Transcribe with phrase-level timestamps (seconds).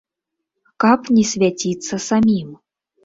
[0.83, 2.49] Каб не свяціцца самім.